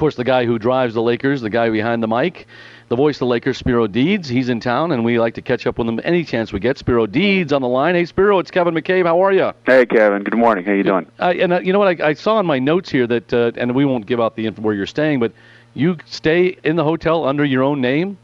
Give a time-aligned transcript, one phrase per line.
[0.00, 2.46] course, the guy who drives the Lakers, the guy behind the mic,
[2.88, 4.28] the voice of the Lakers, Spero Dedes.
[4.28, 6.78] He's in town, and we like to catch up with him any chance we get.
[6.78, 7.94] Spero Dedes on the line.
[7.94, 9.04] Hey, Spero, it's Kevin McCabe.
[9.04, 9.52] How are you?
[9.66, 10.24] Hey, Kevin.
[10.24, 10.64] Good morning.
[10.64, 11.06] How you doing?
[11.18, 12.00] Uh, and uh, you know what?
[12.00, 14.46] I, I, saw in my notes here that, uh, and we won't give out the
[14.46, 15.32] info where you're staying, but
[15.74, 18.16] you stay in the hotel under your own name.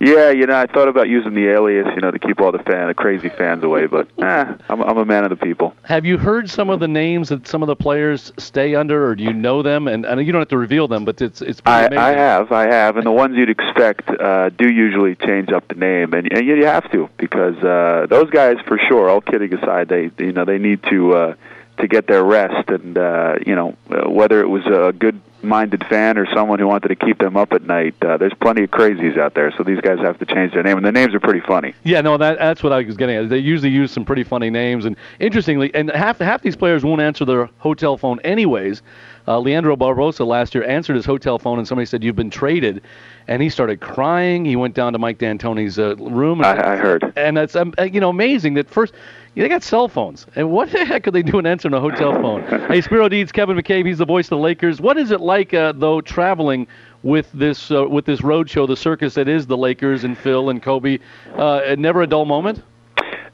[0.00, 2.60] Yeah, you know, I thought about using the alias, you know, to keep all the
[2.60, 5.74] fan, the crazy fans away, but eh, I'm, I'm a man of the people.
[5.82, 9.16] Have you heard some of the names that some of the players stay under, or
[9.16, 9.88] do you know them?
[9.88, 11.60] And, and you don't have to reveal them, but it's it's.
[11.66, 11.98] I, amazing.
[11.98, 15.74] I have, I have, and the ones you'd expect uh, do usually change up the
[15.74, 19.08] name, and, and you have to because uh, those guys, for sure.
[19.08, 21.14] All kidding aside, they you know they need to.
[21.14, 21.34] Uh,
[21.78, 26.18] to get their rest, and uh, you know whether it was a good minded fan
[26.18, 27.94] or someone who wanted to keep them up at night.
[28.02, 30.76] Uh, there's plenty of crazies out there, so these guys have to change their name,
[30.76, 31.74] and the names are pretty funny.
[31.84, 33.28] Yeah, no, that, that's what I was getting at.
[33.28, 37.00] They usually use some pretty funny names, and interestingly, and half half these players won't
[37.00, 38.82] answer their hotel phone anyways.
[39.28, 42.82] Uh, Leandro Barbosa last year answered his hotel phone, and somebody said, "You've been traded,"
[43.28, 44.46] and he started crying.
[44.46, 46.40] He went down to Mike D'Antoni's uh, room.
[46.40, 47.12] And, I, I heard.
[47.14, 48.94] And that's um, uh, you know amazing that first
[49.34, 50.26] they got cell phones.
[50.34, 52.42] And what the heck could they do an answer on a hotel phone?
[52.68, 54.80] hey, Spero Dedes, Kevin McCabe, he's the voice of the Lakers.
[54.80, 56.66] What is it like, uh, though, traveling
[57.02, 60.50] with this uh, with this road show, the circus that is the Lakers and Phil
[60.50, 60.98] and Kobe?
[61.36, 62.62] Uh, never a dull moment.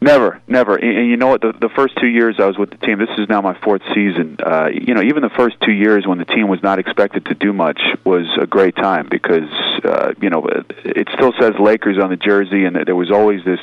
[0.00, 0.76] Never, never.
[0.76, 1.40] And you know what?
[1.40, 3.82] The, the first two years I was with the team, this is now my fourth
[3.94, 4.36] season.
[4.44, 7.34] Uh, you know, even the first two years when the team was not expected to
[7.34, 9.50] do much was a great time because,
[9.84, 10.46] uh, you know,
[10.84, 13.60] it still says Lakers on the jersey, and there was always this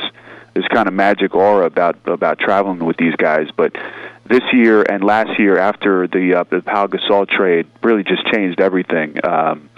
[0.54, 3.48] this kind of magic aura about about traveling with these guys.
[3.56, 3.76] But
[4.26, 8.60] this year and last year, after the uh, the Pau Gasol trade, really just changed
[8.60, 9.18] everything.
[9.26, 9.70] Um,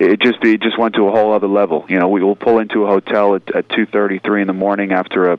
[0.00, 1.84] it just it just went to a whole other level.
[1.88, 4.54] You know, we will pull into a hotel at, at two thirty, three in the
[4.54, 5.38] morning after a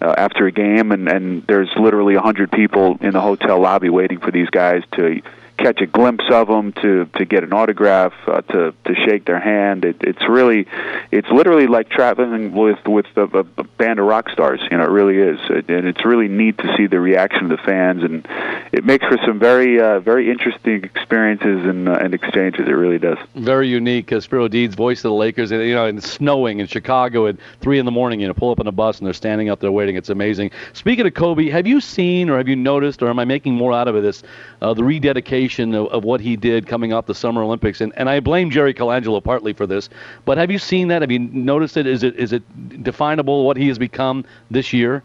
[0.00, 3.90] uh, after a game, and and there's literally a hundred people in the hotel lobby
[3.90, 5.20] waiting for these guys to
[5.58, 9.40] catch a glimpse of them, to to get an autograph, uh, to to shake their
[9.40, 9.84] hand.
[9.84, 10.66] It, it's really,
[11.10, 13.24] it's literally like traveling with with a,
[13.58, 14.60] a band of rock stars.
[14.70, 17.64] You know, it really is, and it's really neat to see the reaction of the
[17.64, 18.26] fans, and
[18.72, 22.66] it makes for some very uh, very interesting experiences and uh, and exchanges.
[22.68, 23.18] It really does.
[23.34, 24.12] Very unique.
[24.12, 25.50] Uh, Spero Dedes, voice of the Lakers.
[25.50, 28.20] You know, and snowing in Chicago at three in the morning.
[28.20, 29.96] You know, pull up on a bus and they're standing out there waiting.
[29.96, 30.52] It's amazing.
[30.72, 33.72] Speaking of Kobe, have you seen or have you noticed, or am I making more
[33.72, 33.98] out of?
[33.98, 34.22] This
[34.62, 38.08] uh, the rededication of, of, what he did coming off the Summer Olympics, and, and
[38.08, 39.88] I blame Jerry Colangelo partly for this.
[40.24, 41.02] But have you seen that?
[41.02, 41.86] Have you noticed it?
[41.86, 45.02] Is it is it definable what he has become this year?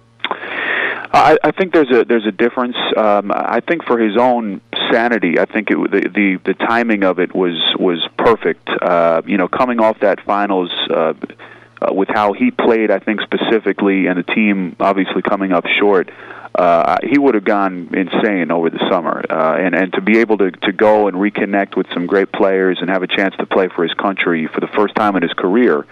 [1.14, 2.76] I, I think there's a there's a difference.
[2.98, 4.62] Um, I think for his own
[4.92, 8.68] sanity, I think it, the, the the timing of it was was perfect.
[8.68, 10.72] Uh, you know, coming off that finals.
[10.90, 11.14] Uh,
[11.82, 16.10] uh, with how he played, I think specifically, and the team obviously coming up short,
[16.56, 19.24] uh, he would have gone insane over the summer.
[19.30, 22.78] Uh, and and to be able to to go and reconnect with some great players
[22.80, 25.34] and have a chance to play for his country for the first time in his
[25.34, 25.86] career,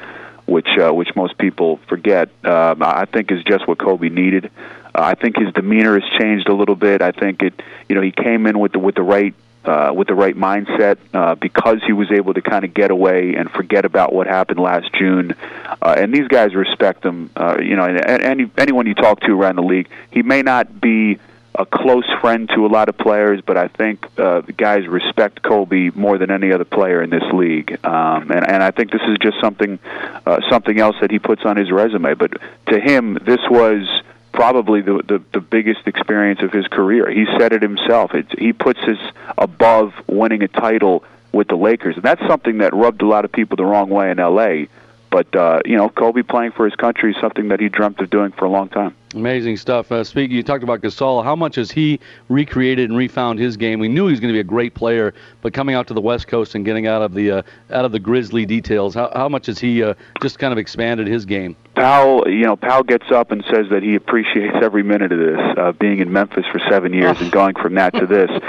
[0.46, 4.52] which uh, which most people forget, um, I think is just what Kobe needed.
[4.94, 7.02] Uh, I think his demeanor has changed a little bit.
[7.02, 9.34] I think it, you know, he came in with the with the right
[9.66, 13.36] uh, with the right mindset uh, because he was able to kind of get away
[13.36, 15.36] and forget about what happened last June.
[15.82, 17.30] Uh, and these guys respect him.
[17.36, 20.82] Uh, you know, and any anyone you talk to around the league, he may not
[20.82, 21.20] be
[21.54, 25.42] a close friend to a lot of players, but I think uh, the guys respect
[25.42, 27.78] Kobe more than any other player in this league.
[27.86, 29.78] Um, and, and I think this is just something
[30.26, 32.14] uh, something else that he puts on his resume.
[32.14, 33.86] But to him, this was
[34.32, 37.10] probably the, the the biggest experience of his career.
[37.10, 38.14] He said it himself.
[38.14, 38.98] It, he puts his
[39.38, 43.32] above winning a title with the Lakers, and that's something that rubbed a lot of
[43.32, 44.68] people the wrong way in L.A.
[45.10, 48.10] But uh, you know, Kobe playing for his country is something that he dreamt of
[48.10, 48.96] doing for a long time.
[49.14, 49.92] Amazing stuff.
[49.92, 51.22] Uh, speaking, you talked about Gasol.
[51.22, 52.00] How much has he
[52.30, 53.80] recreated and refound his game?
[53.80, 56.00] We knew he was going to be a great player, but coming out to the
[56.00, 57.42] West Coast and getting out of the uh,
[57.72, 61.08] out of the Grizzly details, how, how much has he uh, just kind of expanded
[61.08, 61.58] his game?
[61.76, 65.58] Pau, you know, Pau gets up and says that he appreciates every minute of this,
[65.58, 68.30] uh, being in Memphis for seven years and going from that to this.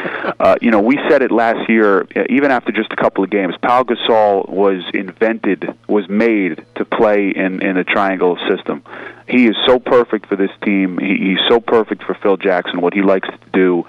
[0.41, 3.31] Uh, you know, we said it last year, uh, even after just a couple of
[3.31, 3.55] games.
[3.63, 8.83] Pau Gasol was invented, was made to play in in a triangle system.
[9.29, 10.99] He is so perfect for this team.
[10.99, 12.81] He, he's so perfect for Phil Jackson.
[12.81, 13.85] What he likes to do,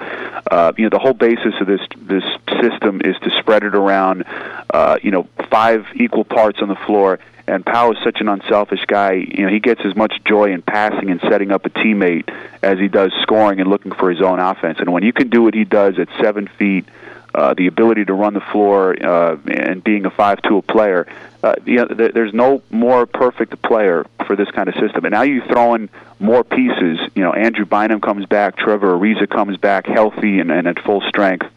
[0.52, 2.24] uh, you know, the whole basis of this this
[2.62, 4.26] system is to spread it around.
[4.70, 8.86] Uh, you know, five equal parts on the floor and Pau is such an unselfish
[8.88, 9.14] guy.
[9.14, 12.80] You know, he gets as much joy in passing and setting up a teammate as
[12.80, 14.80] he does scoring and looking for his own offense.
[14.80, 16.86] And when you can do what he does at seven feet,
[17.36, 21.08] uh, the ability to run the floor uh, and being a five-tool player,
[21.44, 25.06] uh, you know, th- there's no more perfect player for this kind of system.
[25.06, 25.90] And now you throw in
[26.20, 27.00] more pieces.
[27.16, 31.02] You know, Andrew Bynum comes back, Trevor Ariza comes back healthy and, and at full
[31.02, 31.48] strength.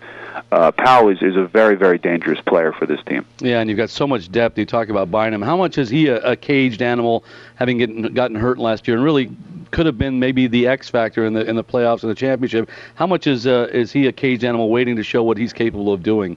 [0.52, 3.24] uh, Pau is, is a very, very dangerous player for this team.
[3.40, 4.58] Yeah, and you've got so much depth.
[4.58, 5.42] You talk about Bynum.
[5.42, 7.24] How much is he a, a caged animal,
[7.56, 9.30] having gotten, gotten hurt last year, and really
[9.70, 12.70] could have been maybe the X factor in the in the playoffs and the championship?
[12.94, 15.92] How much is uh, is he a caged animal waiting to show what he's capable
[15.92, 16.36] of doing?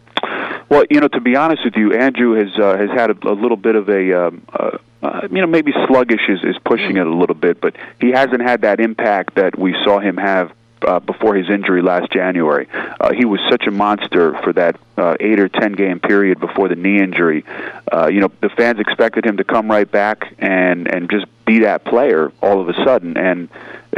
[0.69, 3.33] Well, you know, to be honest with you, Andrew has uh, has had a, a
[3.33, 7.07] little bit of a um, uh, uh, you know maybe sluggish is, is pushing it
[7.07, 10.51] a little bit, but he hasn't had that impact that we saw him have
[10.87, 12.67] uh, before his injury last January.
[12.99, 16.67] Uh, he was such a monster for that uh, eight or ten game period before
[16.67, 17.45] the knee injury.
[17.91, 21.59] Uh, you know, the fans expected him to come right back and and just be
[21.59, 23.49] that player all of a sudden, and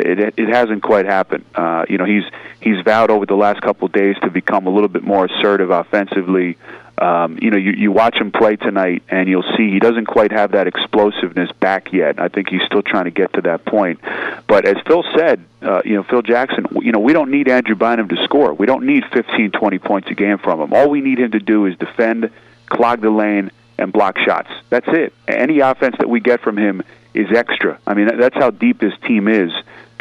[0.05, 1.45] it it hasn't quite happened.
[1.55, 2.23] Uh, you know, he's
[2.59, 5.69] he's vowed over the last couple of days to become a little bit more assertive
[5.69, 6.57] offensively.
[6.97, 10.31] Um, you know, you, you watch him play tonight, and you'll see he doesn't quite
[10.31, 12.19] have that explosiveness back yet.
[12.19, 14.01] I think he's still trying to get to that point.
[14.47, 17.75] But as Phil said, uh, you know, Phil Jackson, you know, we don't need Andrew
[17.75, 18.53] Bynum to score.
[18.53, 20.73] We don't need 15, 20 points a game from him.
[20.73, 22.29] All we need him to do is defend,
[22.67, 23.49] clog the lane,
[23.79, 24.51] and block shots.
[24.69, 25.13] That's it.
[25.27, 26.83] Any offense that we get from him
[27.15, 27.79] is extra.
[27.87, 29.51] I mean, that's how deep this team is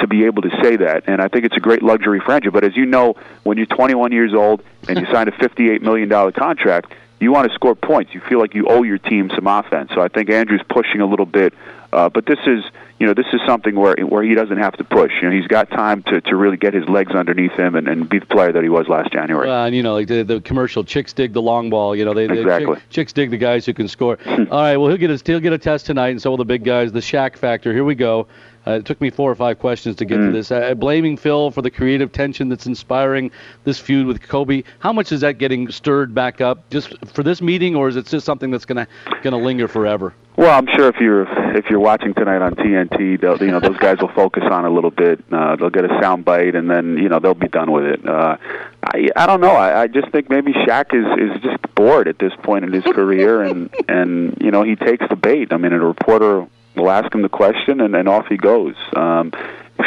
[0.01, 1.05] to be able to say that.
[1.07, 2.51] And I think it's a great luxury for Andrew.
[2.51, 3.15] But as you know,
[3.45, 7.55] when you're 21 years old and you sign a $58 million contract, you want to
[7.55, 8.15] score points.
[8.15, 9.91] You feel like you owe your team some offense.
[9.95, 11.53] So I think Andrew's pushing a little bit.
[11.93, 12.65] Uh, but this is,
[12.99, 15.11] you know, this is something where where he doesn't have to push.
[15.21, 18.09] You know, he's got time to, to really get his legs underneath him and, and
[18.09, 19.49] be the player that he was last January.
[19.49, 21.97] Well, and you know, like the, the commercial, chicks dig the long ball.
[21.97, 22.77] You know, they, exactly.
[22.77, 24.19] Chick, chicks dig the guys who can score.
[24.27, 26.45] All right, well, he'll get his he'll get a test tonight, and so will the
[26.45, 26.93] big guys.
[26.93, 27.73] The Shaq factor.
[27.73, 28.29] Here we go.
[28.67, 30.27] Uh, it took me four or five questions to get mm.
[30.27, 30.51] to this.
[30.51, 33.31] Uh, blaming Phil for the creative tension that's inspiring
[33.65, 34.63] this feud with Kobe.
[34.81, 38.07] How much is that getting stirred back up just for this meeting, or is it
[38.07, 38.87] just something that's gonna
[39.23, 40.15] gonna linger forever?
[40.37, 41.27] Well, I'm sure if you're
[41.57, 44.71] if you're watching tonight on TNT, they'll, you know those guys will focus on a
[44.71, 45.23] little bit.
[45.31, 48.09] Uh, they'll get a sound bite, and then you know they'll be done with it.
[48.09, 48.37] Uh,
[48.85, 49.51] I I don't know.
[49.51, 52.85] I, I just think maybe Shaq is is just bored at this point in his
[52.95, 55.53] career, and and you know he takes the bait.
[55.53, 58.75] I mean, a reporter we'll ask him the question, and then off he goes.
[58.95, 59.33] Um,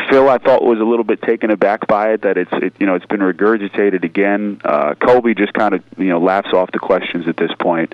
[0.09, 2.85] Phil, I thought was a little bit taken aback by it that it's it, you
[2.85, 4.59] know it's been regurgitated again.
[4.63, 7.93] Uh, Kobe just kind of you know laughs off the questions at this point.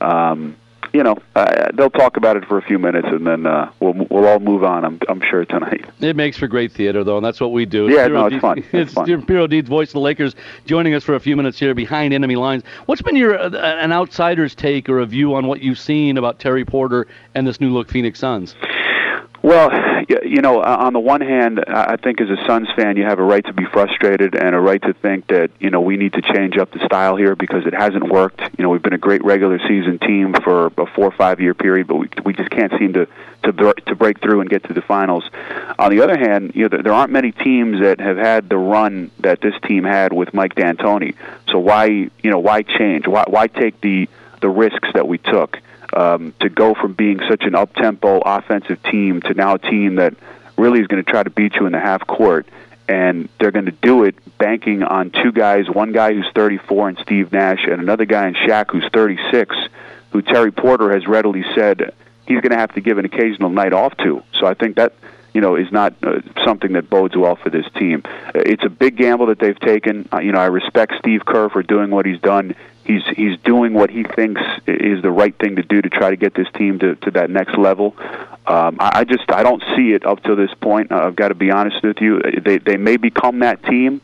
[0.00, 0.56] Um,
[0.92, 3.94] you know, uh, they'll talk about it for a few minutes, and then uh, we'll
[4.10, 4.84] we'll all move on.
[4.84, 5.84] I'm I'm sure tonight.
[6.00, 7.86] It makes for great theater, though, and that's what we do.
[7.88, 8.58] It's yeah, no, it's fun.
[8.58, 9.06] It's, it's fun.
[9.22, 10.34] Spero Dedes, voice of the Lakers,
[10.66, 12.62] joining us for a few minutes here behind enemy lines.
[12.86, 16.38] What's been your uh, an outsider's take or a view on what you've seen about
[16.38, 18.54] Terry Porter and this new look Phoenix Suns?
[19.42, 19.70] Well,
[20.22, 23.22] you know, on the one hand, I think as a Suns fan, you have a
[23.22, 26.22] right to be frustrated and a right to think that you know we need to
[26.22, 28.40] change up the style here because it hasn't worked.
[28.58, 31.54] You know, we've been a great regular season team for a four or five year
[31.54, 33.06] period, but we we just can't seem to
[33.44, 35.24] to to break through and get to the finals.
[35.78, 39.10] On the other hand, you know, there aren't many teams that have had the run
[39.20, 41.14] that this team had with Mike D'Antoni.
[41.50, 43.06] So why you know why change?
[43.06, 44.06] Why why take the
[44.42, 45.58] the risks that we took?
[45.92, 50.14] Um, to go from being such an up-tempo offensive team to now a team that
[50.56, 52.46] really is going to try to beat you in the half court,
[52.88, 56.98] and they're going to do it banking on two guys, one guy who's 34 and
[56.98, 59.56] Steve Nash, and another guy in Shaq who's 36,
[60.10, 61.94] who Terry Porter has readily said
[62.26, 64.22] he's going to have to give an occasional night off to.
[64.38, 64.94] So I think that
[65.32, 68.02] you know, is not uh, something that bodes well for this team.
[68.04, 70.08] Uh, it's a big gamble that they've taken.
[70.12, 72.54] Uh, you know, I respect Steve Kerr for doing what he's done
[72.90, 76.16] he's he's doing what he thinks is the right thing to do to try to
[76.16, 77.94] get this team to, to that next level.
[78.46, 80.90] Um, I, I just I don't see it up to this point.
[80.90, 82.20] Uh, I've got to be honest with you.
[82.20, 84.00] They they may become that team,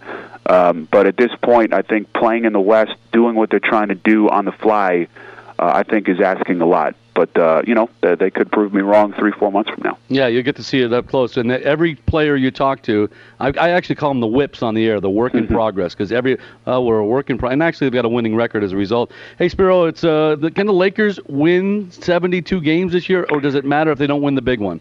[0.47, 3.89] um, but at this point, I think playing in the West, doing what they're trying
[3.89, 5.09] to do on the fly,
[5.59, 8.73] uh, I think is asking a lot but uh, you know they, they could prove
[8.73, 9.99] me wrong three, four months from now.
[10.09, 13.09] Yeah, you get to see it up close, and every player you talk to,
[13.41, 15.55] I, I actually call them the whips on the air, the work in mm-hmm.
[15.55, 18.37] progress, because every uh, we're a work in progress, and actually they've got a winning
[18.37, 19.11] record as a result.
[19.39, 23.55] Hey, Spero, it's uh, the, can the Lakers win 72 games this year, or does
[23.55, 24.81] it matter if they don't win the big one?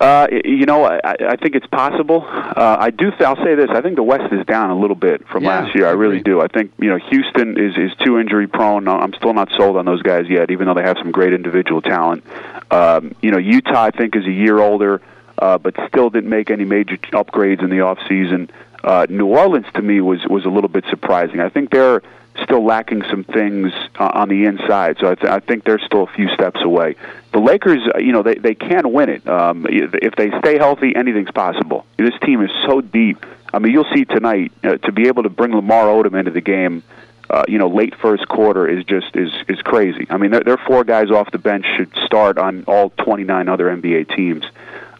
[0.00, 2.24] Uh, you know, I, I think it's possible.
[2.24, 3.10] Uh, I do.
[3.10, 5.60] Th- I'll say this: I think the West is down a little bit from yeah,
[5.60, 5.86] last year.
[5.86, 6.40] I, I really do.
[6.40, 8.86] I think you know Houston is is too injury prone.
[8.86, 11.82] I'm still not sold on those guys yet, even though they have some great individual
[11.82, 12.24] talent.
[12.70, 15.02] Um, you know, Utah I think is a year older,
[15.36, 18.50] uh, but still didn't make any major upgrades in the off season.
[18.84, 21.40] Uh, New Orleans to me was was a little bit surprising.
[21.40, 22.02] I think they're
[22.42, 24.96] still lacking some things uh, on the inside.
[24.98, 26.96] So I, th- I think they're still a few steps away.
[27.32, 29.26] The Lakers, uh, you know, they they can win it.
[29.28, 31.86] Um, if they stay healthy, anything's possible.
[31.96, 33.24] This team is so deep.
[33.52, 36.40] I mean, you'll see tonight uh, to be able to bring Lamar Odom into the
[36.40, 36.82] game.
[37.30, 40.06] Uh, you know, late first quarter is just is is crazy.
[40.08, 44.16] I mean, their four guys off the bench should start on all 29 other NBA
[44.16, 44.44] teams.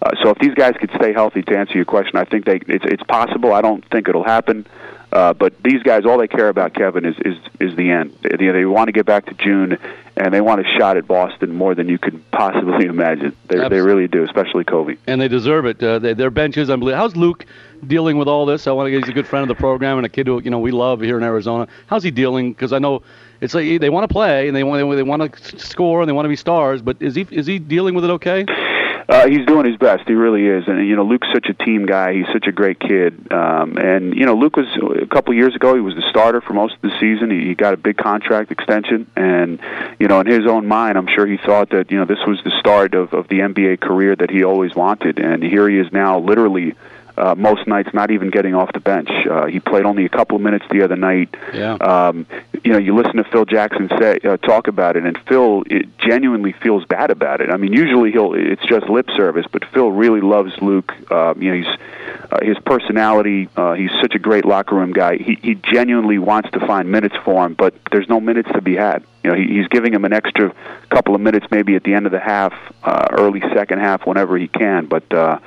[0.01, 2.61] Uh, so if these guys could stay healthy, to answer your question, I think they
[2.67, 3.53] it's it's possible.
[3.53, 4.67] I don't think it'll happen.
[5.11, 8.17] But these guys, all they care about, Kevin, is is is the end.
[8.23, 9.79] They, they want to get back to June,
[10.17, 13.37] and they want a shot at Boston more than you could possibly imagine.
[13.47, 14.97] They they really do, especially Kobe.
[15.07, 15.83] And they deserve it.
[15.83, 17.03] Uh, they, their bench is unbelievable.
[17.03, 17.47] How's Luke
[17.87, 18.67] dealing with all this?
[18.67, 18.99] I want to.
[18.99, 21.01] He's a good friend of the program and a kid who you know we love
[21.01, 21.69] here in Arizona.
[21.87, 22.53] How's he dealing?
[22.53, 23.03] Because I know
[23.41, 26.13] it's like they want to play and they want they want to score and they
[26.13, 26.83] want to be stars.
[26.83, 28.45] But is he is he dealing with it okay?
[29.09, 30.07] Uh, he's doing his best.
[30.07, 32.13] He really is, and you know, Luke's such a team guy.
[32.13, 33.33] He's such a great kid.
[33.33, 34.67] Um, and you know, Luke was
[35.03, 35.75] a couple years ago.
[35.75, 37.31] He was the starter for most of the season.
[37.31, 39.61] He, he got a big contract extension, and
[39.99, 42.39] you know, in his own mind, I'm sure he thought that you know this was
[42.45, 45.19] the start of of the NBA career that he always wanted.
[45.19, 46.75] And here he is now, literally
[47.19, 49.11] uh, most nights not even getting off the bench.
[49.29, 51.35] Uh, he played only a couple of minutes the other night.
[51.53, 51.75] Yeah.
[51.75, 52.27] Um,
[52.65, 55.87] you know, you listen to Phil Jackson say uh, talk about it, and Phil it
[55.99, 57.51] genuinely feels bad about it.
[57.51, 60.93] I mean, usually he'll it's just lip service, but Phil really loves Luke.
[61.11, 61.79] Uh, you know, he's
[62.31, 63.49] uh, his personality.
[63.57, 65.17] Uh, he's such a great locker room guy.
[65.17, 68.77] He he genuinely wants to find minutes for him, but there's no minutes to be
[68.77, 69.03] had.
[69.25, 70.55] You know, he, he's giving him an extra
[70.91, 74.39] couple of minutes, maybe at the end of the half, uh, early second half, whenever
[74.39, 74.87] he can.
[74.87, 75.39] But uh,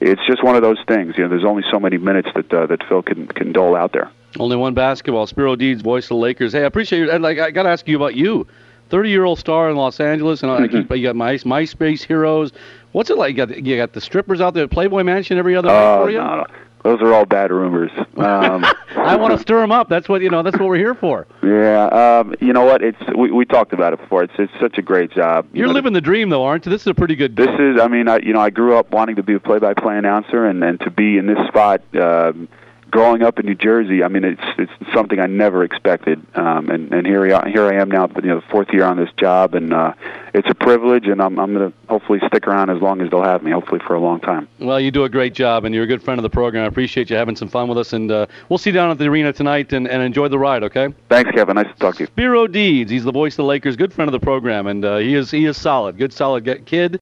[0.00, 1.14] it's just one of those things.
[1.16, 3.92] You know, there's only so many minutes that uh, that Phil can can dole out
[3.92, 4.10] there.
[4.38, 5.26] Only one basketball.
[5.26, 6.52] Spero Dedes, voice of the Lakers.
[6.52, 7.10] Hey, I appreciate you.
[7.10, 8.46] And like, I got to ask you about you.
[8.90, 10.64] 30-year-old star in Los Angeles, and mm-hmm.
[10.64, 12.52] I keep you got my MySpace heroes.
[12.92, 13.36] What's it like?
[13.36, 16.10] You got, you got the strippers out there Playboy Mansion every other night uh, for
[16.10, 16.18] you?
[16.18, 16.46] No, no.
[16.82, 17.90] Those are all bad rumors.
[18.16, 18.64] Um,
[18.96, 19.88] I want to stir them up.
[19.88, 20.42] That's what you know.
[20.42, 21.26] That's what we're here for.
[21.42, 21.86] Yeah.
[21.86, 22.82] Um, you know what?
[22.82, 24.22] It's we, we talked about it before.
[24.22, 25.46] It's it's such a great job.
[25.52, 26.70] You You're know, living the dream, though, aren't you?
[26.70, 27.36] This is a pretty good.
[27.36, 27.78] This is.
[27.80, 30.64] I mean, I you know I grew up wanting to be a play-by-play announcer, and
[30.64, 31.82] and to be in this spot.
[31.94, 32.48] Um,
[32.90, 36.92] growing up in New Jersey, I mean, it's it's something I never expected, um, and
[36.92, 39.54] and here I here I am now, you know, the fourth year on this job,
[39.54, 39.94] and uh,
[40.34, 43.22] it's a privilege, and I'm I'm going to hopefully stick around as long as they'll
[43.22, 44.48] have me, hopefully for a long time.
[44.58, 46.64] Well, you do a great job, and you're a good friend of the program.
[46.64, 48.98] I appreciate you having some fun with us, and uh, we'll see you down at
[48.98, 50.62] the arena tonight, and, and enjoy the ride.
[50.64, 50.92] Okay?
[51.08, 51.56] Thanks, Kevin.
[51.56, 52.06] Nice to talk to you.
[52.06, 54.96] Spero Dedes, he's the voice of the Lakers, good friend of the program, and uh,
[54.96, 56.98] he is he is solid, good solid kid.